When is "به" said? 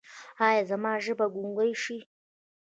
1.31-1.33